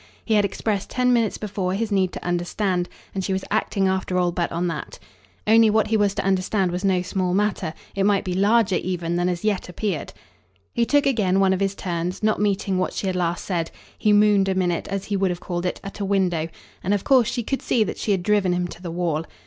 [0.25, 4.17] He had expressed ten minutes before his need to understand, and she was acting after
[4.17, 4.97] all but on that.
[5.45, 9.15] Only what he was to understand was no small matter; it might be larger even
[9.15, 10.11] than as yet appeared.
[10.73, 14.11] He took again one of his turns, not meeting what she had last said; he
[14.11, 16.47] mooned a minute, as he would have called it, at a window;
[16.83, 19.23] and of course she could see that she had driven him to the wall.